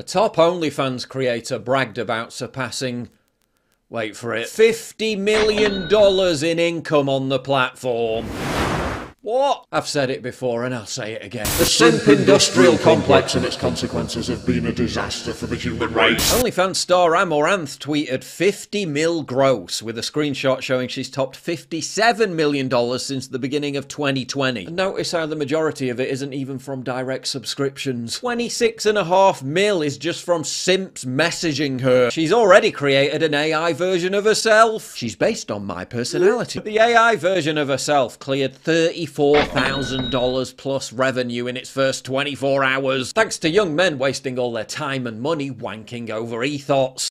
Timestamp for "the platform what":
7.28-9.66